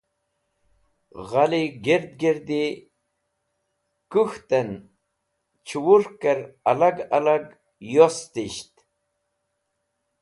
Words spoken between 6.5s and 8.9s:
alag alag yostisht.